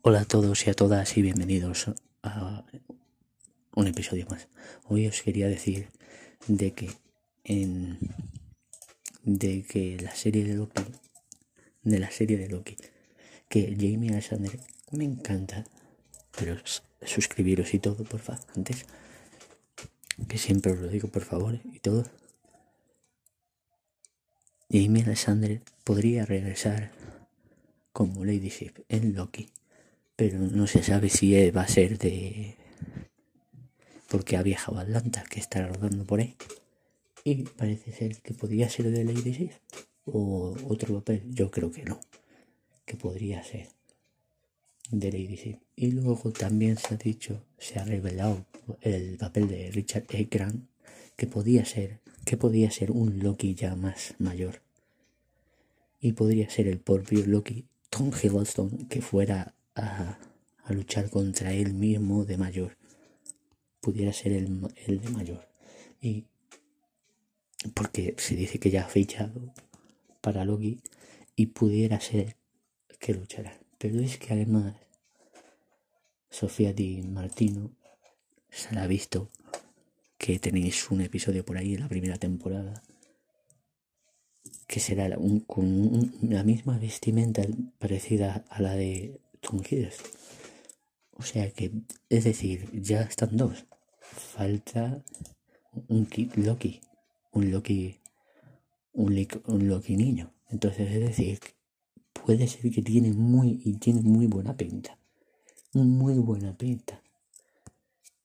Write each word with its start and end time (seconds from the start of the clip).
Hola 0.00 0.20
a 0.20 0.24
todos 0.24 0.64
y 0.64 0.70
a 0.70 0.74
todas 0.74 1.16
y 1.16 1.22
bienvenidos 1.22 1.90
a 2.22 2.64
un 3.74 3.86
episodio 3.88 4.26
más. 4.30 4.46
Hoy 4.84 5.08
os 5.08 5.22
quería 5.22 5.48
decir 5.48 5.88
de 6.46 6.72
que 6.72 6.88
en 7.42 7.98
de 9.24 9.64
que 9.64 9.98
la 10.00 10.14
serie 10.14 10.44
de 10.44 10.54
Loki 10.54 10.84
de 11.82 11.98
la 11.98 12.12
serie 12.12 12.38
de 12.38 12.48
Loki 12.48 12.76
que 13.48 13.74
Jamie 13.76 14.10
Alexander 14.10 14.60
me 14.92 15.04
encanta, 15.04 15.64
pero 16.38 16.56
suscribiros 17.04 17.74
y 17.74 17.80
todo, 17.80 18.04
por 18.04 18.20
favor, 18.20 18.40
antes 18.54 18.86
que 20.28 20.38
siempre 20.38 20.72
os 20.72 20.78
lo 20.78 20.86
digo, 20.86 21.08
por 21.08 21.24
favor, 21.24 21.58
y 21.72 21.80
todo. 21.80 22.04
Jamie 24.70 25.02
Alexander 25.02 25.60
podría 25.82 26.24
regresar 26.24 26.92
como 27.92 28.24
Lady 28.24 28.50
Sif 28.50 28.78
en 28.88 29.16
Loki 29.16 29.48
pero 30.18 30.40
no 30.40 30.66
se 30.66 30.82
sabe 30.82 31.10
si 31.10 31.48
va 31.52 31.62
a 31.62 31.68
ser 31.68 31.96
de... 31.96 32.56
porque 34.08 34.36
ha 34.36 34.42
viajado 34.42 34.78
a 34.78 34.80
Atlanta, 34.80 35.22
que 35.30 35.38
está 35.38 35.64
rodando 35.64 36.04
por 36.04 36.18
ahí. 36.18 36.34
Y 37.22 37.44
parece 37.44 37.92
ser 37.92 38.16
que 38.16 38.34
podría 38.34 38.68
ser 38.68 38.90
de 38.90 39.04
Lady 39.04 39.32
Sif 39.32 39.58
o 40.06 40.56
otro 40.66 40.92
papel, 40.96 41.22
yo 41.32 41.52
creo 41.52 41.70
que 41.70 41.84
no, 41.84 42.00
que 42.84 42.96
podría 42.96 43.44
ser 43.44 43.68
de 44.90 45.12
Lady 45.12 45.36
Sif. 45.36 45.58
Y 45.76 45.92
luego 45.92 46.32
también 46.32 46.78
se 46.78 46.94
ha 46.94 46.96
dicho, 46.96 47.44
se 47.56 47.78
ha 47.78 47.84
revelado 47.84 48.44
el 48.80 49.18
papel 49.18 49.46
de 49.46 49.70
Richard 49.70 50.06
E. 50.10 50.24
Grant, 50.24 50.68
que 51.14 51.28
podía 51.28 51.64
ser, 51.64 52.00
que 52.24 52.36
podía 52.36 52.72
ser 52.72 52.90
un 52.90 53.20
Loki 53.20 53.54
ya 53.54 53.76
más 53.76 54.16
mayor. 54.18 54.62
Y 56.00 56.14
podría 56.14 56.50
ser 56.50 56.66
el 56.66 56.80
propio 56.80 57.24
Loki 57.24 57.66
Tom 57.88 58.10
Hiddleston 58.10 58.88
que 58.88 59.00
fuera 59.00 59.54
a, 59.78 60.18
luchar 60.70 61.08
contra 61.08 61.52
él 61.54 61.72
mismo 61.72 62.26
de 62.26 62.36
mayor. 62.36 62.76
Pudiera 63.80 64.12
ser 64.12 64.32
el, 64.32 64.68
el 64.86 65.00
de 65.00 65.08
mayor. 65.10 65.48
Y 66.00 66.26
porque 67.74 68.14
se 68.18 68.34
dice 68.34 68.58
que 68.58 68.70
ya 68.70 68.82
ha 68.84 68.88
fichado 68.88 69.54
para 70.20 70.44
Loki 70.44 70.80
y 71.36 71.46
pudiera 71.46 72.00
ser 72.00 72.36
que 72.98 73.14
luchará. 73.14 73.58
Pero 73.78 74.00
es 74.00 74.18
que 74.18 74.34
además 74.34 74.74
Sofía 76.28 76.72
Di 76.72 77.02
Martino 77.02 77.70
se 78.50 78.74
la 78.74 78.82
ha 78.82 78.86
visto 78.86 79.30
que 80.18 80.38
tenéis 80.38 80.90
un 80.90 81.00
episodio 81.00 81.44
por 81.44 81.56
ahí 81.56 81.74
en 81.74 81.80
la 81.80 81.88
primera 81.88 82.18
temporada 82.18 82.82
que 84.66 84.80
será 84.80 85.08
con 85.46 86.12
la 86.22 86.44
misma 86.44 86.78
vestimenta 86.78 87.42
parecida 87.78 88.44
a 88.50 88.60
la 88.60 88.74
de 88.74 89.20
Tom 89.48 89.62
O 91.12 91.22
sea 91.22 91.50
que, 91.52 91.72
es 92.10 92.24
decir, 92.24 92.68
ya 92.82 93.00
están 93.02 93.36
dos. 93.36 93.66
Falta 94.00 95.02
un 95.88 96.06
Loki, 96.36 96.80
un 97.32 97.50
Loki, 97.50 97.98
un, 98.92 99.26
un 99.46 99.68
Loki 99.68 99.96
niño. 99.96 100.34
Entonces, 100.50 100.90
es 100.90 101.00
decir, 101.00 101.40
puede 102.12 102.46
ser 102.46 102.70
que 102.70 102.82
tiene 102.82 103.12
muy, 103.12 103.62
y 103.64 103.78
tiene 103.78 104.02
muy 104.02 104.26
buena 104.26 104.54
pinta. 104.54 104.98
Muy 105.72 106.18
buena 106.18 106.56
pinta. 106.56 107.02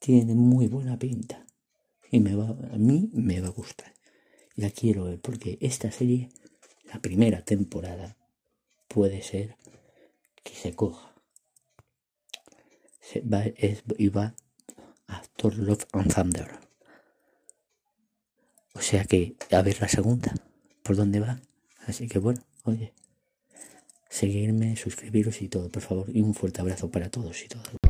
Tiene 0.00 0.34
muy 0.34 0.66
buena 0.66 0.98
pinta. 0.98 1.46
Y 2.10 2.18
me 2.18 2.34
va, 2.34 2.48
a 2.48 2.76
mí 2.76 3.08
me 3.12 3.40
va 3.40 3.48
a 3.48 3.52
gustar. 3.52 3.94
La 4.56 4.70
quiero 4.70 5.04
ver 5.04 5.20
porque 5.20 5.58
esta 5.60 5.92
serie, 5.92 6.30
la 6.92 7.00
primera 7.00 7.44
temporada, 7.44 8.16
puede 8.88 9.22
ser 9.22 9.56
que 10.72 10.90
se 13.00 13.20
va, 13.20 13.44
es, 13.44 13.82
va 13.84 14.34
a 15.08 15.22
Thor 15.36 15.56
Love 15.56 15.86
and 15.92 16.14
Thunder. 16.14 16.48
O 18.74 18.80
sea 18.80 19.04
que 19.04 19.36
a 19.50 19.62
ver 19.62 19.80
la 19.80 19.88
segunda, 19.88 20.34
por 20.82 20.96
dónde 20.96 21.20
va. 21.20 21.40
Así 21.86 22.08
que 22.08 22.18
bueno, 22.18 22.42
oye, 22.64 22.92
seguirme, 24.08 24.76
suscribiros 24.76 25.42
y 25.42 25.48
todo, 25.48 25.68
por 25.68 25.82
favor. 25.82 26.06
Y 26.08 26.22
un 26.22 26.34
fuerte 26.34 26.60
abrazo 26.60 26.90
para 26.90 27.10
todos 27.10 27.42
y 27.44 27.48
todas. 27.48 27.83